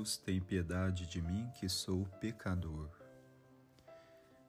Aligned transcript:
Deus, 0.00 0.16
tem 0.16 0.40
piedade 0.40 1.06
de 1.06 1.20
mim 1.20 1.46
que 1.58 1.68
sou 1.68 2.06
pecador. 2.20 2.88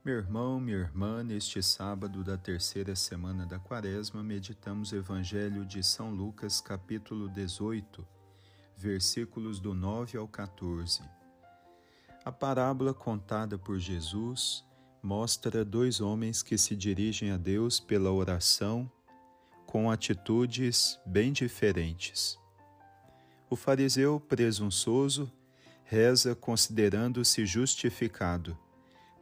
Meu 0.04 0.16
irmão, 0.16 0.62
minha 0.62 0.78
irmã, 0.78 1.24
neste 1.24 1.62
sábado 1.62 2.24
da 2.24 2.38
terceira 2.38 2.96
semana 2.96 3.46
da 3.46 3.60
Quaresma, 3.60 4.24
meditamos 4.24 4.94
o 4.94 4.96
Evangelho 4.96 5.66
de 5.66 5.84
São 5.84 6.10
Lucas, 6.10 6.62
capítulo 6.62 7.28
18, 7.28 8.08
versículos 8.78 9.60
do 9.60 9.74
9 9.74 10.18
ao 10.18 10.28
14. 10.28 11.02
A 12.24 12.32
parábola 12.32 12.94
contada 12.94 13.58
por 13.58 13.78
Jesus 13.78 14.64
mostra 15.04 15.66
dois 15.66 16.00
homens 16.00 16.42
que 16.42 16.58
se 16.58 16.78
dirigem 16.78 17.32
a 17.32 17.38
Deus 17.38 17.78
pela 17.78 18.10
oração 18.10 18.90
com 19.68 19.92
atitudes 19.92 20.98
bem 21.06 21.34
diferentes. 21.34 22.40
O 23.50 23.58
fariseu 23.58 24.18
presunçoso 24.18 25.30
reza 25.92 26.34
considerando-se 26.34 27.46
justificado 27.46 28.58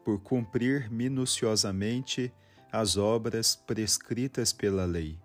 por 0.05 0.19
cumprir 0.21 0.87
minuciosamente 0.91 2.31
as 2.71 2.95
obras 2.95 3.55
prescritas 3.55 4.53
pela 4.53 4.85
lei. 4.85 5.17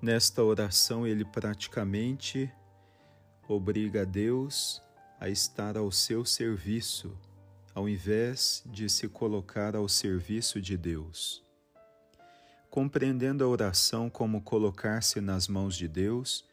Nesta 0.00 0.44
oração, 0.44 1.04
ele 1.04 1.24
praticamente 1.24 2.48
obriga 3.48 4.06
Deus 4.06 4.80
a 5.18 5.28
estar 5.28 5.76
ao 5.76 5.90
seu 5.90 6.24
serviço, 6.24 7.18
ao 7.74 7.88
invés 7.88 8.62
de 8.64 8.88
se 8.88 9.08
colocar 9.08 9.74
ao 9.74 9.88
serviço 9.88 10.60
de 10.60 10.76
Deus. 10.76 11.42
Compreendendo 12.70 13.42
a 13.42 13.48
oração 13.48 14.08
como 14.08 14.40
colocar-se 14.40 15.20
nas 15.20 15.48
mãos 15.48 15.76
de 15.76 15.88
Deus, 15.88 16.44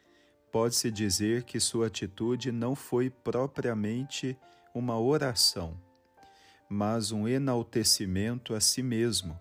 pode-se 0.51 0.91
dizer 0.91 1.43
que 1.43 1.59
sua 1.59 1.87
atitude 1.87 2.51
não 2.51 2.75
foi 2.75 3.09
propriamente 3.09 4.37
uma 4.73 4.99
oração, 4.99 5.79
mas 6.69 7.11
um 7.11 7.27
enaltecimento 7.27 8.53
a 8.53 8.59
si 8.59 8.83
mesmo, 8.83 9.39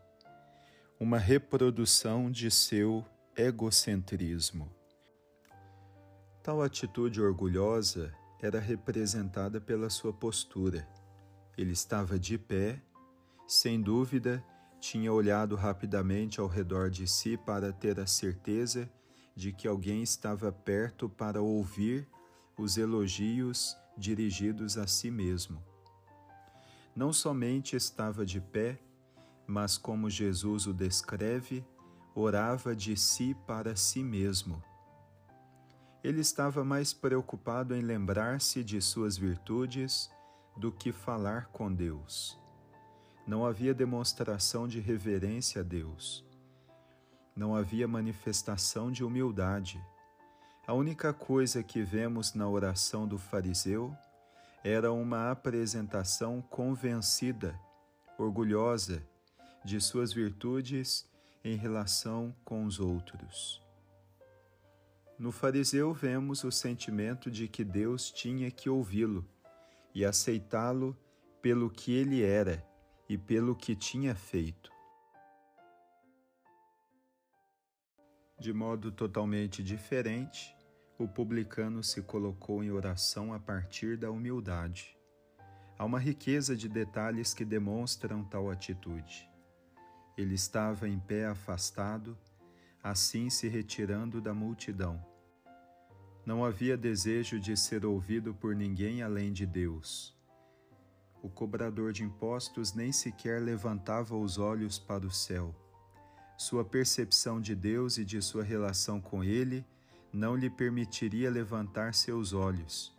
uma 0.98 1.18
reprodução 1.18 2.30
de 2.30 2.50
seu 2.50 3.04
egocentrismo. 3.36 4.70
Tal 6.42 6.62
atitude 6.62 7.20
orgulhosa 7.20 8.12
era 8.40 8.58
representada 8.58 9.60
pela 9.60 9.90
sua 9.90 10.12
postura. 10.12 10.88
Ele 11.56 11.72
estava 11.72 12.18
de 12.18 12.38
pé, 12.38 12.80
sem 13.46 13.80
dúvida, 13.80 14.42
tinha 14.80 15.12
olhado 15.12 15.56
rapidamente 15.56 16.40
ao 16.40 16.46
redor 16.46 16.88
de 16.88 17.06
si 17.06 17.36
para 17.36 17.72
ter 17.72 18.00
a 18.00 18.06
certeza 18.06 18.90
de 19.34 19.52
que 19.52 19.66
alguém 19.66 20.02
estava 20.02 20.52
perto 20.52 21.08
para 21.08 21.40
ouvir 21.40 22.08
os 22.56 22.76
elogios 22.76 23.76
dirigidos 23.96 24.76
a 24.76 24.86
si 24.86 25.10
mesmo. 25.10 25.62
Não 26.94 27.12
somente 27.12 27.76
estava 27.76 28.26
de 28.26 28.40
pé, 28.40 28.78
mas, 29.46 29.78
como 29.78 30.10
Jesus 30.10 30.66
o 30.66 30.72
descreve, 30.72 31.64
orava 32.14 32.74
de 32.74 32.96
si 32.96 33.34
para 33.46 33.74
si 33.76 34.02
mesmo. 34.02 34.62
Ele 36.02 36.20
estava 36.20 36.64
mais 36.64 36.92
preocupado 36.92 37.74
em 37.74 37.82
lembrar-se 37.82 38.64
de 38.64 38.80
suas 38.80 39.16
virtudes 39.16 40.10
do 40.56 40.72
que 40.72 40.92
falar 40.92 41.46
com 41.46 41.72
Deus. 41.72 42.38
Não 43.26 43.44
havia 43.44 43.74
demonstração 43.74 44.66
de 44.66 44.80
reverência 44.80 45.60
a 45.60 45.64
Deus 45.64 46.29
não 47.36 47.54
havia 47.54 47.88
manifestação 47.88 48.90
de 48.90 49.04
humildade. 49.04 49.80
A 50.66 50.72
única 50.72 51.12
coisa 51.12 51.62
que 51.62 51.82
vemos 51.82 52.34
na 52.34 52.48
oração 52.48 53.06
do 53.06 53.18
fariseu 53.18 53.96
era 54.62 54.92
uma 54.92 55.30
apresentação 55.30 56.42
convencida, 56.42 57.58
orgulhosa 58.18 59.02
de 59.64 59.80
suas 59.80 60.12
virtudes 60.12 61.08
em 61.42 61.56
relação 61.56 62.34
com 62.44 62.64
os 62.64 62.78
outros. 62.78 63.62
No 65.18 65.32
fariseu 65.32 65.92
vemos 65.92 66.44
o 66.44 66.50
sentimento 66.50 67.30
de 67.30 67.46
que 67.48 67.64
Deus 67.64 68.10
tinha 68.10 68.50
que 68.50 68.70
ouvi-lo 68.70 69.26
e 69.94 70.04
aceitá-lo 70.04 70.96
pelo 71.42 71.68
que 71.68 71.92
ele 71.92 72.22
era 72.22 72.64
e 73.08 73.18
pelo 73.18 73.54
que 73.54 73.74
tinha 73.74 74.14
feito. 74.14 74.70
De 78.40 78.54
modo 78.54 78.90
totalmente 78.90 79.62
diferente, 79.62 80.56
o 80.98 81.06
publicano 81.06 81.84
se 81.84 82.00
colocou 82.00 82.64
em 82.64 82.70
oração 82.70 83.34
a 83.34 83.38
partir 83.38 83.98
da 83.98 84.10
humildade. 84.10 84.96
Há 85.78 85.84
uma 85.84 85.98
riqueza 85.98 86.56
de 86.56 86.66
detalhes 86.66 87.34
que 87.34 87.44
demonstram 87.44 88.24
tal 88.24 88.50
atitude. 88.50 89.28
Ele 90.16 90.36
estava 90.36 90.88
em 90.88 90.98
pé 90.98 91.26
afastado, 91.26 92.16
assim 92.82 93.28
se 93.28 93.46
retirando 93.46 94.22
da 94.22 94.32
multidão. 94.32 95.04
Não 96.24 96.42
havia 96.42 96.78
desejo 96.78 97.38
de 97.38 97.54
ser 97.58 97.84
ouvido 97.84 98.32
por 98.32 98.56
ninguém 98.56 99.02
além 99.02 99.34
de 99.34 99.44
Deus. 99.44 100.18
O 101.22 101.28
cobrador 101.28 101.92
de 101.92 102.04
impostos 102.04 102.72
nem 102.72 102.90
sequer 102.90 103.42
levantava 103.42 104.16
os 104.16 104.38
olhos 104.38 104.78
para 104.78 105.06
o 105.06 105.10
céu 105.10 105.54
sua 106.40 106.64
percepção 106.64 107.38
de 107.38 107.54
Deus 107.54 107.98
e 107.98 108.04
de 108.04 108.22
sua 108.22 108.42
relação 108.42 108.98
com 108.98 109.22
Ele 109.22 109.62
não 110.10 110.34
lhe 110.34 110.48
permitiria 110.48 111.30
levantar 111.30 111.92
seus 111.92 112.32
olhos, 112.32 112.96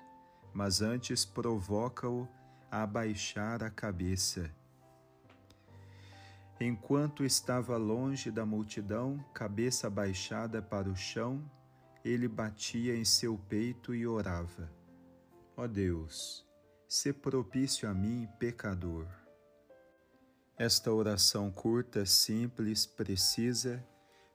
mas 0.53 0.79
antes 0.79 1.25
provoca-o 1.25 2.27
a 2.69 2.83
abaixar 2.83 3.63
a 3.63 3.69
cabeça. 3.71 4.47
Enquanto 6.59 7.25
estava 7.25 7.77
longe 7.77 8.29
da 8.29 8.45
multidão, 8.45 9.17
cabeça 9.33 9.89
baixada 9.89 10.61
para 10.61 10.87
o 10.87 10.95
chão, 10.95 11.43
ele 12.05 12.27
batia 12.27 12.95
em 12.95 13.03
seu 13.03 13.39
peito 13.49 13.95
e 13.95 14.05
orava: 14.05 14.71
Ó 15.57 15.63
oh 15.63 15.67
Deus, 15.67 16.45
se 16.87 17.11
propício 17.11 17.89
a 17.89 17.93
mim, 17.93 18.29
pecador. 18.37 19.20
Esta 20.63 20.93
oração 20.93 21.49
curta, 21.49 22.05
simples, 22.05 22.85
precisa, 22.85 23.83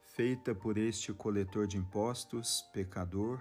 feita 0.03 0.53
por 0.57 0.77
este 0.77 1.13
coletor 1.13 1.69
de 1.69 1.77
impostos, 1.77 2.65
pecador, 2.73 3.41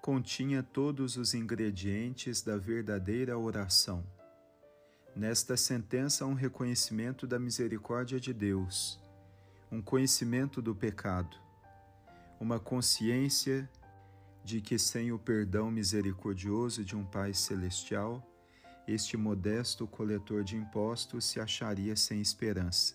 continha 0.00 0.62
todos 0.62 1.16
os 1.16 1.34
ingredientes 1.34 2.40
da 2.40 2.56
verdadeira 2.56 3.36
oração. 3.36 4.06
Nesta 5.16 5.56
sentença, 5.56 6.22
há 6.22 6.28
um 6.28 6.34
reconhecimento 6.34 7.26
da 7.26 7.36
misericórdia 7.36 8.20
de 8.20 8.32
Deus, 8.32 9.00
um 9.68 9.82
conhecimento 9.82 10.62
do 10.62 10.76
pecado, 10.76 11.36
uma 12.38 12.60
consciência 12.60 13.68
de 14.44 14.60
que 14.60 14.78
sem 14.78 15.10
o 15.10 15.18
perdão 15.18 15.68
misericordioso 15.68 16.84
de 16.84 16.94
um 16.94 17.04
Pai 17.04 17.34
Celestial, 17.34 18.24
este 18.88 19.18
modesto 19.18 19.86
coletor 19.86 20.42
de 20.42 20.56
impostos 20.56 21.26
se 21.26 21.38
acharia 21.38 21.94
sem 21.94 22.22
esperança. 22.22 22.94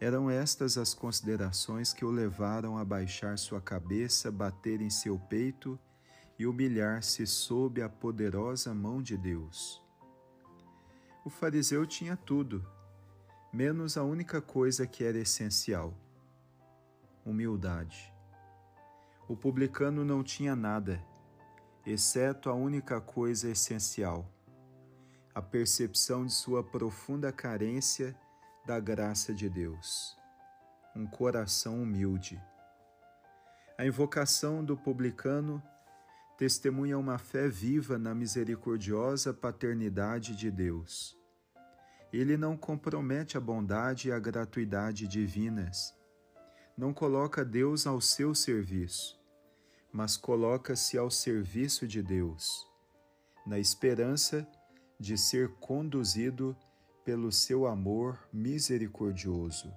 Eram 0.00 0.30
estas 0.30 0.78
as 0.78 0.94
considerações 0.94 1.92
que 1.92 2.02
o 2.02 2.10
levaram 2.10 2.78
a 2.78 2.84
baixar 2.84 3.36
sua 3.36 3.60
cabeça, 3.60 4.32
bater 4.32 4.80
em 4.80 4.88
seu 4.88 5.18
peito 5.18 5.78
e 6.38 6.46
humilhar-se 6.46 7.26
sob 7.26 7.82
a 7.82 7.90
poderosa 7.90 8.72
mão 8.72 9.02
de 9.02 9.18
Deus. 9.18 9.82
O 11.26 11.28
fariseu 11.28 11.86
tinha 11.86 12.16
tudo, 12.16 12.66
menos 13.52 13.98
a 13.98 14.02
única 14.02 14.40
coisa 14.40 14.86
que 14.86 15.04
era 15.04 15.18
essencial: 15.18 15.92
humildade. 17.22 18.10
O 19.28 19.36
publicano 19.36 20.06
não 20.06 20.22
tinha 20.22 20.56
nada, 20.56 21.04
exceto 21.84 22.48
a 22.48 22.54
única 22.54 22.98
coisa 22.98 23.50
essencial 23.50 24.26
a 25.38 25.42
percepção 25.42 26.26
de 26.26 26.32
sua 26.32 26.64
profunda 26.64 27.30
carência 27.30 28.12
da 28.66 28.80
graça 28.80 29.32
de 29.32 29.48
Deus. 29.48 30.18
Um 30.96 31.06
coração 31.06 31.80
humilde. 31.80 32.42
A 33.78 33.86
invocação 33.86 34.64
do 34.64 34.76
publicano 34.76 35.62
testemunha 36.36 36.98
uma 36.98 37.18
fé 37.18 37.46
viva 37.46 37.96
na 37.96 38.16
misericordiosa 38.16 39.32
paternidade 39.32 40.34
de 40.34 40.50
Deus. 40.50 41.16
Ele 42.12 42.36
não 42.36 42.56
compromete 42.56 43.36
a 43.36 43.40
bondade 43.40 44.08
e 44.08 44.12
a 44.12 44.18
gratuidade 44.18 45.06
divinas. 45.06 45.94
Não 46.76 46.92
coloca 46.92 47.44
Deus 47.44 47.86
ao 47.86 48.00
seu 48.00 48.34
serviço, 48.34 49.16
mas 49.92 50.16
coloca-se 50.16 50.98
ao 50.98 51.12
serviço 51.12 51.86
de 51.86 52.02
Deus, 52.02 52.66
na 53.46 53.60
esperança 53.60 54.44
de 54.98 55.16
ser 55.16 55.54
conduzido 55.60 56.56
pelo 57.04 57.30
seu 57.30 57.66
amor 57.66 58.18
misericordioso. 58.32 59.72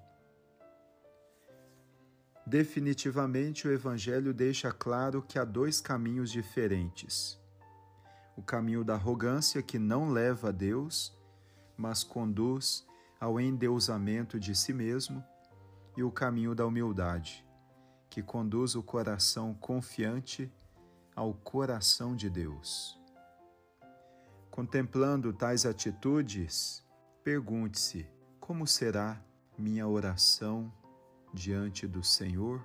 Definitivamente, 2.46 3.68
o 3.68 3.72
Evangelho 3.72 4.34
deixa 4.34 4.72
claro 4.72 5.22
que 5.22 5.38
há 5.38 5.46
dois 5.46 5.80
caminhos 5.80 6.32
diferentes: 6.32 7.40
o 8.36 8.42
caminho 8.42 8.84
da 8.84 8.96
arrogância 8.96 9.62
que 9.62 9.80
não 9.80 10.10
leva 10.10 10.50
a 10.50 10.52
Deus, 10.52 11.16
mas 11.78 12.04
conduz 12.04 12.86
ao 13.20 13.40
endeusamento 13.40 14.40
de 14.40 14.56
si 14.56 14.74
mesmo, 14.74 15.24
e 15.96 16.04
o 16.04 16.12
caminho 16.12 16.56
da 16.56 16.66
humildade, 16.66 17.46
que 18.10 18.24
conduz 18.24 18.76
o 18.76 18.82
coração 18.82 19.54
confiante 19.54 20.52
ao 21.16 21.34
coração 21.34 22.16
de 22.16 22.30
Deus. 22.30 23.01
Contemplando 24.52 25.32
tais 25.32 25.66
atitudes, 25.66 26.84
pergunte-se: 27.24 28.06
como 28.38 28.68
será 28.68 29.18
minha 29.58 29.88
oração 29.88 30.72
diante 31.34 31.88
do 31.88 32.04
Senhor? 32.04 32.62